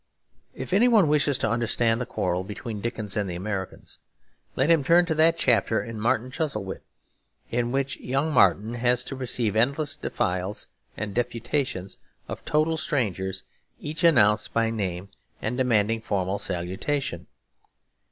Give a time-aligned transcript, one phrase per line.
[0.55, 3.99] If any one wishes to understand the quarrel between Dickens and the Americans,
[4.55, 6.81] let him turn to that chapter in Martin Chuzzlewit,
[7.51, 10.65] in which young Martin has to receive endless defiles
[10.97, 13.43] and deputations of total strangers
[13.79, 15.09] each announced by name
[15.39, 17.27] and demanding formal salutation.